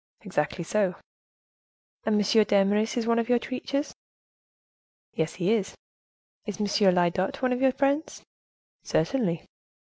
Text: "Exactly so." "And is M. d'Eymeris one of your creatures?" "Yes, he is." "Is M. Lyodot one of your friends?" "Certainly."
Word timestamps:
"Exactly 0.21 0.63
so." 0.63 0.95
"And 2.07 2.19
is 2.19 2.35
M. 2.35 2.43
d'Eymeris 2.43 3.05
one 3.05 3.19
of 3.19 3.29
your 3.29 3.37
creatures?" 3.37 3.93
"Yes, 5.13 5.35
he 5.35 5.53
is." 5.53 5.75
"Is 6.47 6.59
M. 6.59 6.65
Lyodot 6.95 7.43
one 7.43 7.53
of 7.53 7.61
your 7.61 7.71
friends?" 7.71 8.23
"Certainly." 8.81 9.45